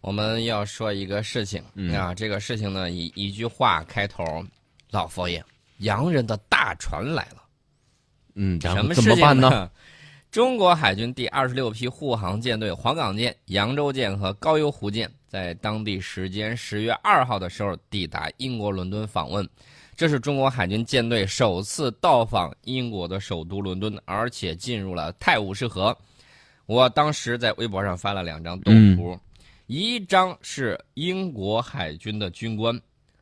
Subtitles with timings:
[0.00, 4.24] 我们要说一个事情、嗯啊，这个事情呢以一句话开头：
[4.90, 5.44] 老佛爷，
[5.78, 7.42] 洋人的大船来了。
[8.34, 9.50] 嗯，然什么事情怎么办呢？
[9.50, 9.70] 呢？
[10.30, 19.48] 中国海军第二十六批护航舰队黄冈舰、扬州舰和高邮湖舰在当地时间十月二号的时候抵达英国伦敦访问，
[19.96, 25.96] 这是中国海军舰队首次到访英国的首都伦敦，而且进入了泰晤士河。
[26.66, 29.18] 我当时在微博上发了两张动图，
[29.68, 32.78] 一张是英国海军的军官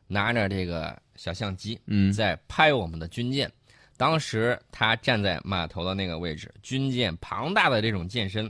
[0.07, 3.51] 拿着这个小相机，嗯在拍我们的军舰。
[3.97, 8.49] 当时他站在码头的那个位置，军舰庞大的这种舰身，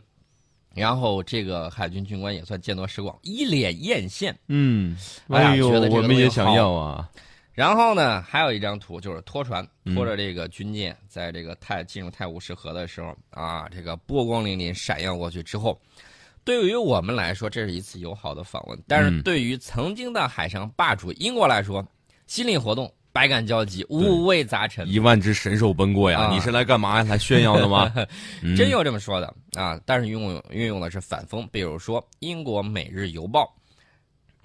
[0.76, 4.32] 然后这个海军军官也算见多识广，一脸艳羡。
[4.48, 4.96] 嗯，
[5.30, 7.10] 哎呦，觉得我们也想要啊。
[7.54, 15.82] 然后呢，还有一张图就是拖船嗯拖着这个军舰，在这个泰进入泰晤士河的时候啊，这个波光粼粼闪耀过去之后，
[16.48, 21.86] 对于我们来说，这是一次友好的访问；但是嗯对于曾经的海上霸主英国来说，
[22.26, 24.88] 心理活动百感交集，五味杂陈。
[24.88, 26.22] 一万只神兽奔过呀！
[26.22, 27.04] 啊你是来干嘛呀？
[27.04, 27.92] 来炫耀的吗？
[28.42, 29.28] 嗯真有这么说的
[29.62, 29.78] 啊！
[29.86, 33.44] 但是运用运用的是反讽，比如说英国《每日邮报》。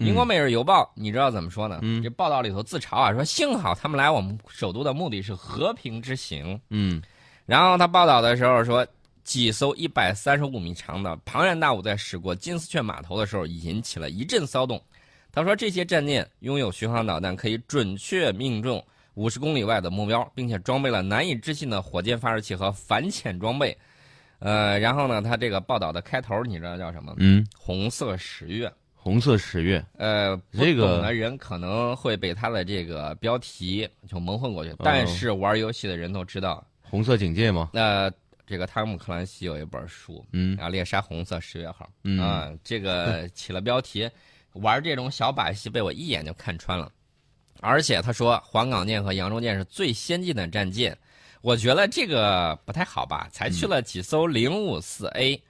[0.05, 1.79] 英国《每日邮报》，你知道怎么说呢？
[1.83, 6.59] 嗯这报道里头自嘲啊，说幸好他们来我们首都的目的是和平之行。
[6.69, 7.01] 嗯
[7.45, 8.85] 然后他报道的时候说，
[9.23, 14.81] 几艘一百三十五米长的庞然大物在驶过金丝雀码头的时候，引起了一阵骚动。
[15.31, 18.83] 他说，这些战舰拥有巡航导弹，可以准确命中
[19.15, 23.75] 五十公里外的目标，并且装备了难以置信的火箭发射器和反潜装备。
[24.39, 27.15] 呃，然后呢，他这个报道的开头你知道叫什么？
[27.17, 28.71] 嗯，红色十月。
[28.95, 37.69] 红色十月，呃，不这个懂的人可能会被他的这个标题就蒙混过去，但是玩游戏的人都知道，红色警戒吗？
[37.73, 38.09] 那、
[38.45, 40.57] 这个汤姆克兰西有一本书，嗯。
[40.57, 42.19] 啊，猎杀红色十月号，嗯。
[42.19, 44.09] 啊，这个起了标题，
[44.53, 46.91] 玩这种小把戏被我一眼就看穿了，
[47.61, 50.95] 而且他说黄冈舰和扬州舰是最先进的战舰，
[51.41, 55.41] 我觉得这个不太好吧，才去了几艘零五四 A，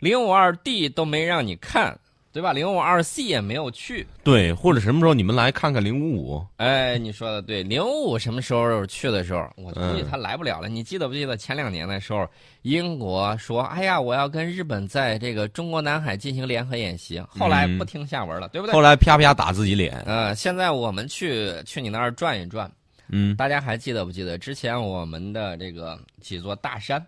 [0.00, 1.98] 零五二 D 都没让你看，
[2.34, 2.52] 对吧？
[2.52, 6.46] 零五二 C 也没有去，对，或者什么时候你们来看看零五五？
[6.56, 10.68] 哎，你说的对，零五五什么时候去的时候，我估计嗯他来不了了。
[10.68, 12.28] 你记得不记得前两年的时候，
[12.62, 18.80] 英国说：“哎呀，我要跟日本在这个中国南海进行联合演习。”后来嗯不听下文了，对不对后？
[18.80, 20.02] 来啪啪打自己脸。
[20.04, 22.68] 呃，现在我们去去你那儿转一转，
[23.10, 27.00] 嗯大家还记得不记得之前我们的这个几座大山，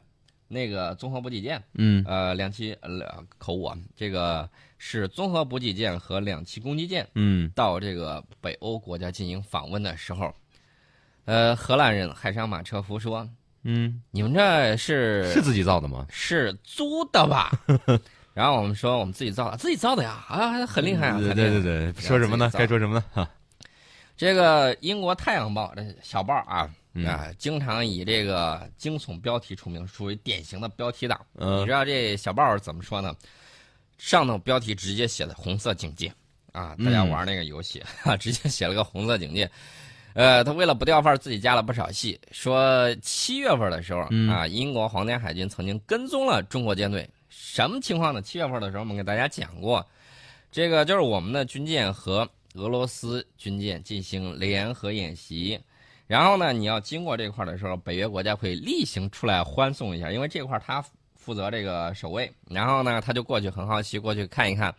[0.46, 4.48] 那个综合补给舰，嗯呃，两栖呃口误啊，这个
[4.78, 7.06] 是综合补给舰和两栖攻击舰。
[7.14, 10.32] 嗯到这个北欧国家进行访问的时候，
[11.24, 13.28] 呃，荷兰人海上马车夫说
[13.62, 16.06] 嗯，：“你们这是是自己造的吗？
[16.10, 17.50] 是租的吧？”
[18.32, 22.50] 然后我们说：“我们自己造的，自己造的呀，啊，很厉害啊！”对对对对，说什么呢？
[22.52, 23.04] 该说什么呢？
[23.12, 23.28] 哈，
[24.16, 31.20] 这个英国《太阳报》这小报啊嗯啊，经常以这个惊悚标题出名，属于典型的标题党。
[31.32, 33.14] 你嗯知道这小报怎么说呢？
[33.98, 36.12] 上头标题直接写的“红色警戒”
[36.52, 39.50] 啊，大家嗯玩那个游戏啊，直接写了个“红色警戒”。
[40.14, 48.22] 呃，他为了不掉范儿，自己加了不少戏，说七月份的时候、嗯啊，英国皇家海军曾经跟踪了中国舰队，什么情况呢？
[48.22, 49.86] 七月份的时候，我们给大家讲过，
[50.50, 55.60] 这个就是我们的军舰和俄罗斯军舰进行联合演习。
[56.06, 60.82] 然后呢，你要经过这块儿的时候，北约国家会例行出来欢送一下，因为这块儿他
[61.26, 62.32] 负责这个守卫。
[62.48, 64.72] 然后呢，他就过去很好奇，过去看一看。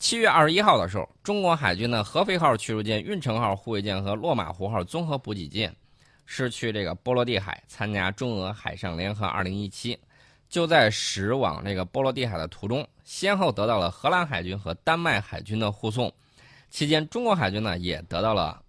[0.00, 5.72] 七月二十一号的时候，中国海军的合肥号驱逐舰、运城号护卫舰和落马湖号综合补给舰
[6.26, 9.96] 是去这个波罗的海参加中俄海上联合二零一七。
[10.48, 16.12] 就在驶往这个波罗的海的途中，先后得到了荷兰海军和丹麦海军的护送。
[16.68, 18.60] 期间，中国海军呢也得到了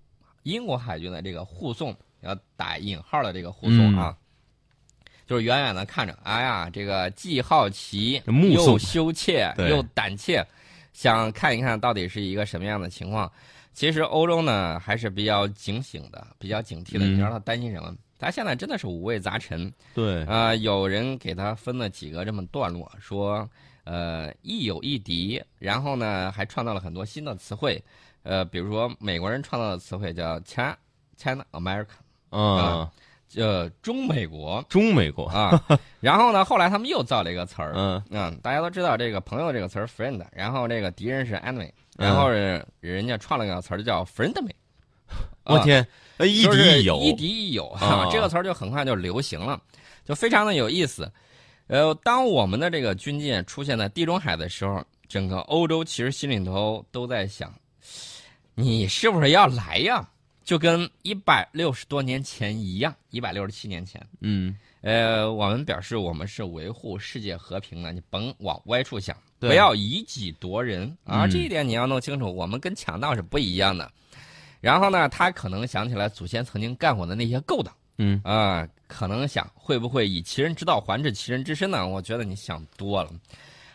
[0.44, 4.16] 英国海军的这个护送，要打引号的这个护送啊，
[5.26, 8.22] 就是远远的看着，哎呀，这个既好奇
[8.54, 10.46] 又羞怯又胆怯，
[10.94, 13.32] 想看一看到底是一个什么样的情况。
[13.74, 17.06] 其实欧洲呢还是比较警醒的，比较警惕的。
[17.06, 17.94] 嗯你知道他担心什么？
[18.18, 19.72] 他现在真的是五味杂陈。
[19.94, 23.48] 对，啊、有人给他分了几个这么段落，说，
[23.84, 27.84] 呃，亦友亦敌，然后呢，还创造了很多新的词汇，
[28.24, 30.78] 呃，比如说美国人创造的词汇叫 China
[31.18, 31.98] China America，
[32.30, 32.92] 嗯，呃，
[33.82, 34.64] 中美国。
[34.70, 35.62] 中美国，啊，
[36.00, 38.02] 然后呢，后来他们又造了一个词儿，嗯。
[38.10, 42.08] 嗯，大家都知道这个朋友这个词儿 friend，然后这个敌人是 enemy，嗯。
[42.08, 44.52] 然后人人家创了个词儿叫 friendly，
[45.44, 45.86] 啊我天，
[46.18, 47.68] 呃一敌一友，一敌一友。
[47.70, 47.80] 啊。
[47.80, 49.60] 哈， 这个词儿就很快就流行了，
[50.06, 51.12] 就非常的有意思。
[51.68, 57.52] 呃，当我们的这个军舰出现在地中海的时候，整个欧洲其实心里头都在想，
[58.54, 60.08] 你是不是要来呀？
[60.46, 70.96] 就跟一百六十多年前一样，一百六十七年前，嗯，呃，我们表示我们是维护世界和平的，你甭往歪处想，不要以己夺人。
[71.04, 71.26] 啊！
[71.26, 73.92] 嗯这一点你要弄清楚，我们跟强盗是不一样的。
[74.62, 78.22] 然后呢，他可能想起来祖先曾经干过的那些勾当，嗯。
[78.24, 81.88] 啊、可能想会不会以其人之道还治其人之身呢？
[81.88, 83.10] 我觉得你想多了，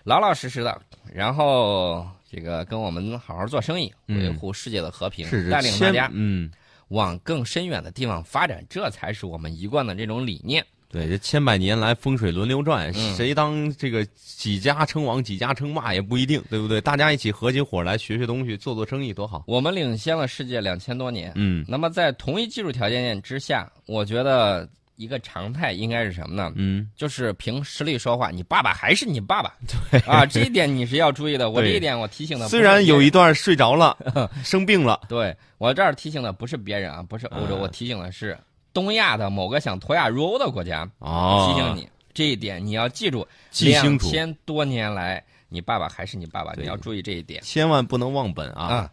[0.05, 0.81] 老老实实的，
[1.13, 6.49] 然后这个跟我们好好做生意，嗯维护世界的和平，是带领大家嗯，
[6.89, 10.65] 往更深远的地方发展，这才是我们一贯的这种理念。
[10.93, 16.81] 对，这千百年来风水轮流转，嗯谁当这个几家称王几家称霸也不一定，对不对？
[16.81, 19.45] 大家一起合起伙来学学东西，做做生意多好。
[19.47, 24.69] 我们领先了世界两千多年，嗯那么在同一技术条件之下，我觉得
[25.01, 26.53] 一个常态应该是什么呢？
[26.57, 29.55] 嗯，就是凭实力说话，你爸爸还是你爸爸。
[29.91, 31.49] 对 啊，这一点你是要注意的。
[31.49, 33.97] 我这一点我提醒的，虽然有一段睡着了，
[34.45, 38.37] 生病了，对我这儿提醒的不是别人啊，不是欧洲，嗯我提醒的是
[38.75, 43.27] 东亚的某个想脱亚入欧的国家，哦，提醒你这一点你要记住。
[43.51, 48.67] 记两千多年来，你爸爸还是你爸爸，你要注意这一点千万不能忘本啊！
[48.67, 48.91] 啊。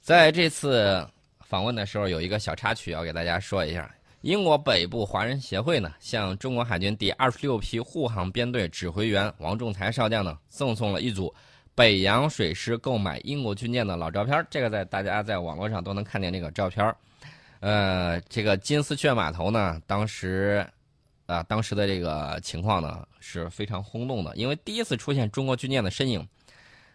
[0.00, 1.04] 在这次
[1.40, 3.90] 访问的时候，有一个小插曲要给大家说一下。
[4.22, 11.32] 英国北部华人协会呢，向中国海军第二十六批护航编队指挥员王仲才少将呢，赠送了一组
[11.74, 14.44] 北洋水师购买英国军舰的老照片。
[14.50, 16.92] 这个在大家在网络上都能看见这个照片。
[17.60, 20.66] 呃，这个金丝雀码头呢，当时
[21.26, 26.26] 啊、当时的这个情况呢是非常轰动的，因为第一次出现中国军舰的身影。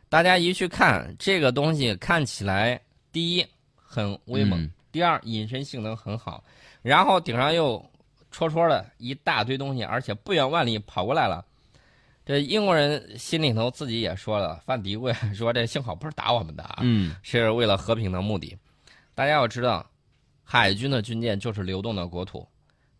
[0.09, 2.79] 大家一去看这个东西，看起来
[3.11, 3.45] 第一
[3.75, 6.41] 很威猛，第二隐身性能很好，
[6.83, 7.83] 然后顶上又
[8.31, 11.43] 戳戳的一大堆东西，而且不远万里跑过来了。
[12.25, 18.55] 这英国人心里头自己也说了，犯嘀咕呀，说这幸好不是打我们的啊，嗯，是为了和平的目的。
[19.15, 19.85] 大家要知道，
[20.43, 22.47] 海军的军舰就是流动的国土，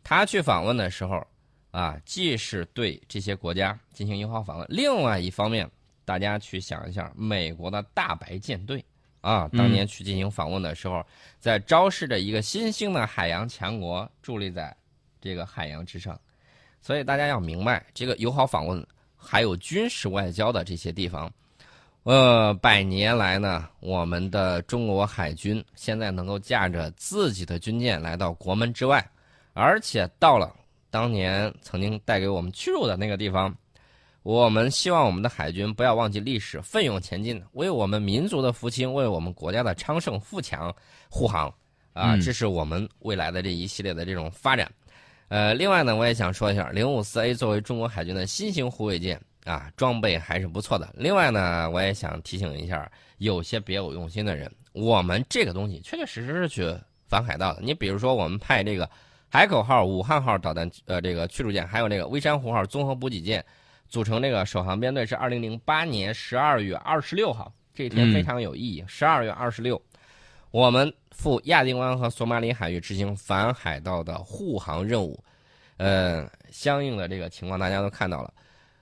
[0.04, 1.26] 他去访问的时候，
[1.72, 5.70] 啊，既是对这些国家进行友好访问，另外一方面，
[6.04, 8.84] 大家去想一下，美国的大白舰队
[9.24, 11.02] 啊，当年去进行访问的时候，
[11.40, 14.76] 在昭示着一个新兴的海洋强国伫立在
[15.22, 16.20] 这个海洋之上，
[16.82, 18.86] 所以大家要明白，这个友好访问
[19.16, 21.32] 还有军事外交的这些地方。
[22.04, 29.10] 呃，百年来呢，我们的中国海军现在能够驾着自己的军舰来到国门之外，
[29.54, 30.54] 而且到了
[30.92, 33.56] 当年曾经带给我们屈辱的那个地方。
[34.24, 40.74] 我们希望我们的海军不要忘记历史，奋勇前进，为我们民族的复兴，为我们国家的昌盛富强
[41.10, 41.54] 护航
[41.92, 42.16] 啊！
[42.16, 44.72] 嗯这是我们未来的这一系列的这种发展。
[45.28, 50.88] 呃，另外呢，我也想说一下，零五四 A 作为中国海军的新型护卫舰啊，装备还是不错的。
[50.96, 56.74] 另外呢，我也想提醒一下，有些别有用心的人，我们这个东西确确实实是去
[57.10, 57.62] 反海盗的。
[57.62, 58.90] 你比如说，我们派这个
[59.28, 63.44] 海口号、武汉号导弹呃这个驱逐舰，还有这个微山湖号综合补给舰，
[63.94, 68.84] 组成这个首航编队是二零零八年十二月二十六号，这一天嗯非常有意义。
[68.88, 69.80] 十二、月二十六，
[70.50, 75.24] 我们赴亚丁湾和索马里海域执行反海盗的护航任务。
[75.78, 78.34] 呃，相应的这个情况大家都看到了，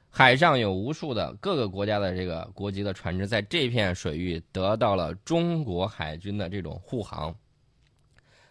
[0.10, 7.36] 海上有无数的各个国家的这个国籍的船只在这片水域得到了中国海军的这种护航。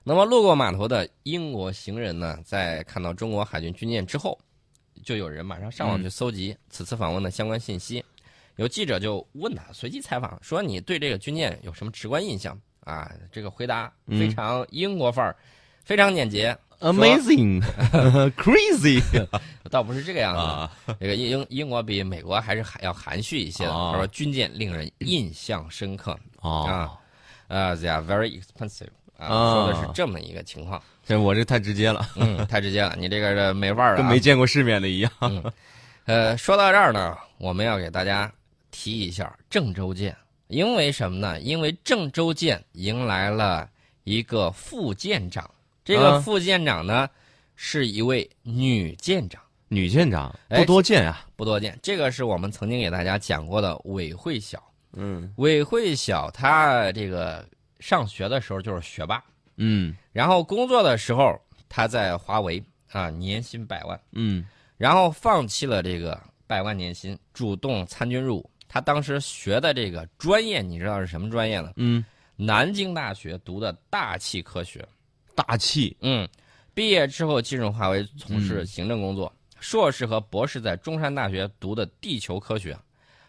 [0.04, 4.38] 那么路过码头的英国行人呢，在看到中国海军军舰之后，
[5.04, 8.04] 就有人马上上网去搜集此次访问的相关信息。
[8.56, 15.36] 有记者就问他，随机采访说：“你对这个军舰有什么直观印象？”啊，这个回答非常英国范儿，
[15.84, 16.56] 非常简洁。
[16.80, 17.60] Amazing,
[18.36, 19.02] crazy
[19.70, 20.76] 倒不是这个样子，啊！
[20.98, 23.70] 这个英英国比美国还是还要含蓄一些的。
[23.70, 26.98] 哦他说军舰令人印象深刻，哦啊，
[27.48, 28.88] 呃，they are very expensive
[29.20, 30.82] 啊，啊说的是这么一个情况。
[31.06, 33.96] 这我这太直接了，嗯，太直接了，你这个这没味儿了、啊。
[33.96, 35.10] 跟没见过世面的一样。
[36.06, 38.32] 呃，说到这儿呢，我们要给大家
[38.70, 40.16] 提一下郑州舰，
[40.48, 41.40] 因为什么呢？
[41.40, 43.68] 因为郑州舰迎来了
[44.04, 45.48] 一个副舰长，
[45.84, 47.08] 这个啊副舰长呢、
[47.56, 49.40] 是一位女舰长。
[49.68, 51.24] 女舰长哎不多见啊。
[51.36, 54.62] 不多见，这个是我们曾经给大家讲过的韦慧晓。
[54.94, 57.46] 嗯韦慧晓她这个
[57.80, 59.22] 上学的时候就是学霸，
[59.56, 59.96] 嗯。
[60.12, 61.36] 然后工作的时候
[61.68, 64.46] 他在华为啊年薪百万，嗯。
[64.76, 68.50] 然后放弃了这个百万年薪，主动参军入伍。
[68.68, 71.72] 他当时学的这个专业，你知道是什么专业呢？
[71.76, 72.04] 嗯，
[72.36, 74.86] 南京大学读的大气科学。
[75.34, 75.96] 大气。
[76.00, 76.28] 嗯，
[76.72, 82.78] 毕业之后进入华为从事行政工作，硕士和博士在中山大学读的地球科学，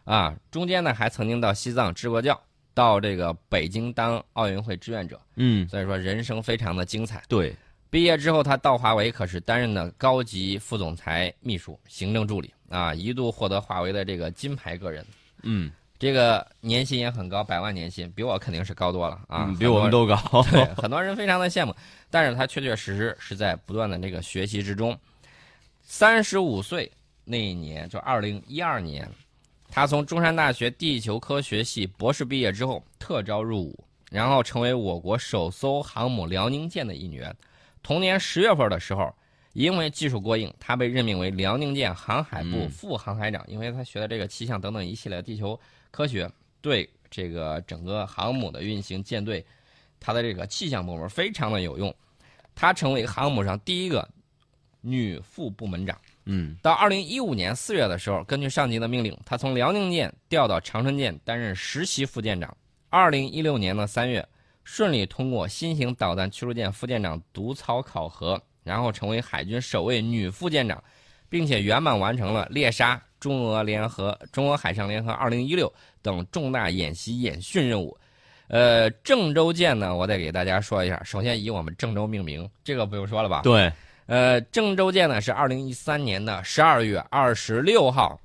[0.03, 2.39] 啊，中间呢还曾经到西藏支过教，
[2.73, 7.21] 到这个北京当奥运会志愿者，嗯，所以说人生非常的精彩。
[7.27, 7.55] 对，
[7.89, 15.05] 毕业之后，他到华为可是担任的高级副总裁秘书、行政助理啊，一度获得华为的这个金牌个人。
[15.43, 20.15] 嗯，这个年薪也很高，百万年薪，比我肯定是高多了啊，嗯比我们都高。
[20.51, 21.75] 对， 很多人非常的羡慕，
[22.09, 24.97] 但是他确确实实是在不断的这个学习之中。
[25.83, 26.89] 三十五岁
[27.25, 29.09] 那一年，就二零一二年，
[29.73, 37.33] 他从中山大学地球科学系博士毕业之后，特招入伍，然后成为我国首艘航母辽宁舰的一员。
[37.81, 39.15] 同年十月份的时候，
[39.53, 45.57] 因为技术过硬，他被任命为辽宁舰航海部嗯副航海长，因为他学的这个气象等等一系列地球
[45.89, 49.43] 科学，对这个整个航母的运行舰队，
[50.01, 51.95] 它的这个气象部门非常的有用。
[52.53, 54.05] 他成为航母上第一个
[54.81, 55.97] 女副部门长。
[56.25, 62.55] 嗯到二零一五年四月的时候，根据上级的命令，他从辽宁舰调到长春舰担任实习副舰长。
[62.89, 64.27] 二零一六年的三月，
[64.63, 70.83] 顺利通过新型导弹驱逐舰副舰长独操考核，然后成为海军首位女副舰长，
[71.29, 77.97] 并且圆满完成了猎杀中俄联合、中俄海上联合二零一六等重大演习演训任务。
[78.47, 83.41] 呃，郑州舰呢，我得给大家说一下，首先以我们郑州命名，这个不用说了吧？
[83.43, 83.71] 对，
[84.05, 88.19] 呃，郑州舰呢是二零一三年的十二月二十六号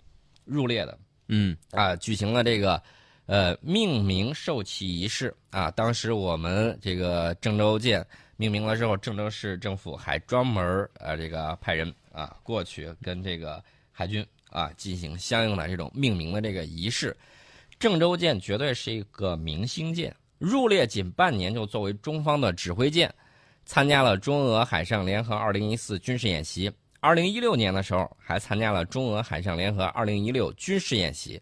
[0.45, 2.80] 入列的嗯啊、举行了这个
[3.26, 5.71] 呃命名授旗仪式啊。
[5.73, 8.04] 当时我们这个郑州舰
[8.37, 17.16] 命名了之后，郑州市政府还专门儿呃这个派人啊过去跟这个海军啊进行相应的这种命名的这个仪式。
[17.78, 23.12] 郑州舰绝对是一个明星舰，入列仅半年就作为中方的指挥舰，
[23.66, 26.73] 参加了中俄海上联合2014军事演习。
[27.02, 31.40] 2016年的时候，还参加了中俄海上联合2016军事演习。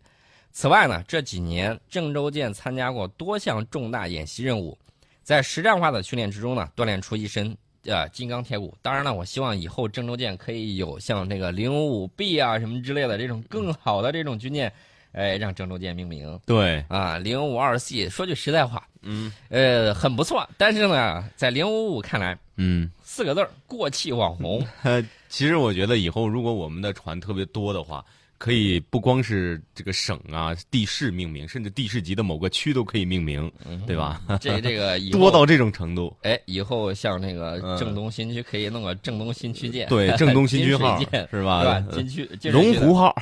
[0.50, 4.76] 此外呢，这几年郑州舰参加过多项重大演习任务，
[5.22, 8.76] 在实战化的训练之中呢，锻炼出一身呃金刚铁骨。
[8.80, 14.72] 当然了，我希望以后郑州舰可以有像这个零五五 B 啊什么之类的这种更好的这种军舰，
[15.14, 17.16] 哎，让郑州舰命名对，啊。
[17.18, 20.46] 零五二 C 说句实在话，嗯呃，很不错。
[20.58, 22.90] 但是呢，在零五五看来，嗯。
[23.02, 24.60] 四个字儿过气网红。
[24.82, 28.04] 呃，其实我觉得以后如果我们的船特别多的话，
[28.38, 33.50] 可以不光是这个省啊、地市命名，甚至地市级的某个区都可以命名，
[33.86, 34.20] 对吧？
[34.40, 36.14] 这这个 多到这种程度。
[36.22, 40.98] 哎，以后像那个嗯郑东新区可以弄个郑东新区舰，对， 郑东新区号
[41.30, 41.62] 是吧？
[41.62, 41.84] 对吧？
[41.92, 43.14] 金区龙湖号，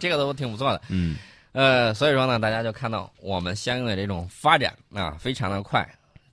[0.00, 0.82] 这个都挺不错的。
[0.88, 1.14] 嗯
[1.56, 5.88] 呃，所以说呢，大家就看到我们相应的这种发展啊，非常的快。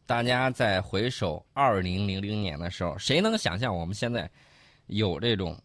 [0.05, 4.29] 大家在回首二零零零年的时候，谁能想象我们现在
[4.87, 5.57] 有这种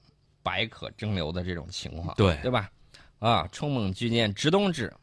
[0.45, 2.15] 百舸争流的这种情况？
[2.15, 2.71] 对对吧？
[3.19, 4.95] 啊，冲猛巨舰直东至。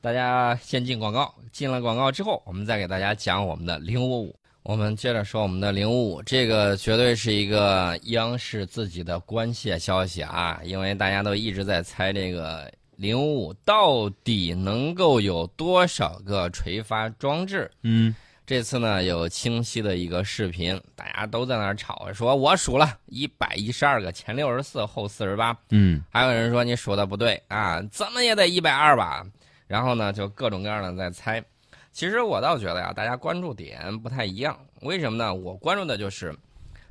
[0.00, 4.34] 大家先进广告，进了广告之后，我们再给大家讲我们的零五五。
[4.62, 17.70] 我们接着说我们的零五五，这个绝对是一个央视自己的关切消息啊，因为大家都一直在猜这个零五五到底能够有多少个垂发装置。
[17.82, 18.14] 嗯
[18.46, 25.56] 这次呢有清晰的一个视频，大家都在那儿吵，说我数了一百一十二个，前六十四，后四十八。
[25.70, 29.24] 嗯还有人说你数的不对啊，怎么也得一百二吧？
[29.66, 31.42] 然后呢，就各种各样的在猜。
[31.90, 34.58] 其实我倒觉得呀，大家关注点不太一样。
[34.82, 35.32] 为什么呢？
[35.32, 36.36] 我关注的就是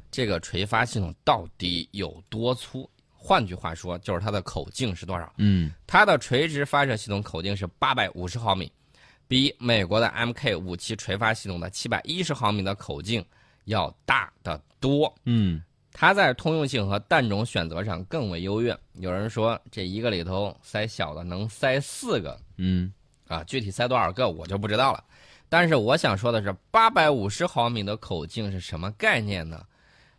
[0.10, 2.89] 这个垂发系统到底有多粗。
[3.25, 5.31] 换句话说，就是它的口径是多少？
[5.37, 8.69] 嗯它的垂直发射系统口径是八百五十毫米，
[9.29, 13.23] 比美国的 Mk 五七垂发系统的七百一十毫米的口径
[13.63, 15.15] 要大得多。
[15.23, 15.63] 嗯
[15.93, 18.77] 它在通用性和弹种选择上更为优越。
[18.95, 22.91] 有人说这一个里头塞小的能塞四个嗯
[23.27, 25.01] 啊，具体塞多少个我就不知道了。
[25.47, 29.63] 但是我想说的是，八百五十毫米的口径是什么概念呢？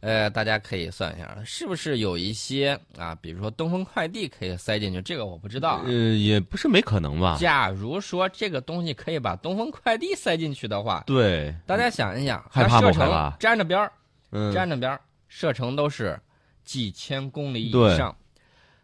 [0.05, 5.01] 呃，大家可以算一下，是不是有一些啊，比如说东风快递可以塞进去？
[5.01, 5.83] 这个我不知道、啊。
[5.87, 7.39] 呃，也不是没可能吧？
[7.41, 13.91] 假如说这个东西可以把东风快递塞进去的话，对，大家想一想，它射程沾着边儿，
[14.31, 16.21] 嗯沾着边儿，射程都是
[16.67, 18.15] 几千公里以上。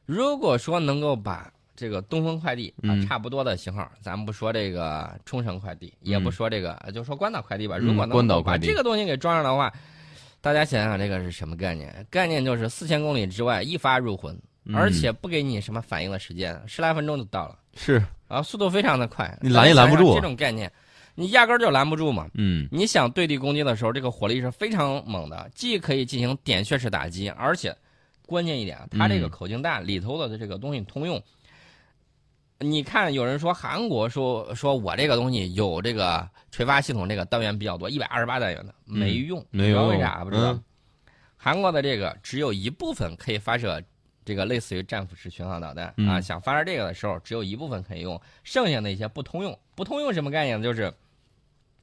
[0.07, 7.77] 如果说能够把这个东风快递啊、嗯差不多的型号，咱们不说这个冲绳快递，也不说这个，就说关岛快递吧。
[7.77, 9.71] 嗯如果能把关岛快递这个东西给装上的话，
[10.41, 12.07] 大家想想这个是什么概念？
[12.11, 17.59] 概念就是四千公里之外一发入魂，嗯而且不给你什么反应的时间，十来分钟就到了。
[17.75, 20.73] 是，啊，速度非常的快，你拦也拦不住大家想想这种概念，
[21.15, 22.29] 你压根儿就拦不住嘛。
[22.35, 27.77] 嗯你想对地攻击的时候，这个火力是非常猛的，既可以进行点穴式打击，而且
[28.27, 31.23] 关键一点，它这个嗯口径大，里头的这个东西通用。
[32.61, 40.53] 你看，有人说韩国说说我这个东西有这个垂发系统，这个单元比较多，一百二十八单元的没用，没有知道为啥不知道？
[40.53, 40.65] 嗯
[41.43, 43.83] 韩国的这个只有一部分可以发射
[44.27, 49.59] 这个类似于战斧式巡航导弹、嗯啊，想发射这个的时候，只有一部分可以用，剩下那些不通用。
[49.75, 50.63] 不通用什么概念呢？
[50.63, 50.93] 就是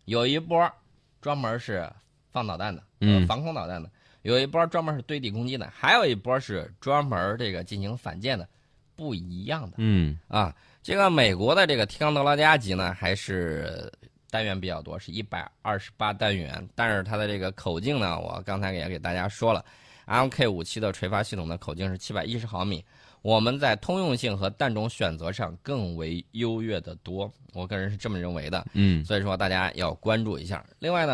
[0.05, 0.71] 有一波
[1.19, 1.91] 专门是
[2.31, 3.89] 放导弹的，嗯呃防空导弹的，
[4.21, 8.47] 有一波专门是对地攻击的，还有一波是专门这个进行反舰的，
[8.95, 9.77] 不一样的。
[9.77, 10.55] 嗯啊，
[10.87, 13.91] 这个美国的这个提康德拉加级呢，还是
[14.29, 19.65] 单元比较多，是一百二十八单元，但是它的这个口径呢，我刚才也给大家说了
[20.05, 22.81] ，MK 五七的垂发系统的口径是七百一十毫米，
[23.21, 28.65] 我们在通用性和弹种选择上更为优越的多，我个人是这么认为的。
[28.71, 30.65] 嗯所以说大家要关注一下。
[30.79, 31.13] 另外呢，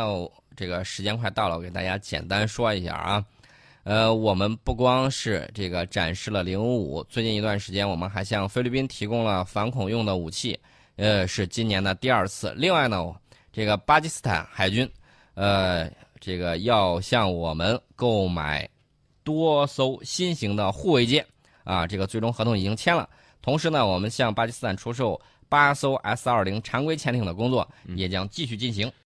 [0.56, 3.26] 这个时间快到了，我给大家简单说一下啊。
[3.84, 10.58] 呃，我们不光是这个展示了零五五，最近一段时间我们还向菲律宾提供了反恐用的武器，
[10.96, 12.54] 呃，是今年的第二次。
[12.56, 13.14] 另外呢，
[13.52, 14.90] 这个巴基斯坦海军，
[15.34, 18.70] 呃，这个要向我们购买
[19.22, 21.26] 多艘新型的护卫舰，
[21.66, 23.10] 啊，这个最终合同已经签了。
[23.42, 28.90] 同时呢，我们向巴基斯坦出售八艘 S 二零常规潜艇的工作也将继续进行。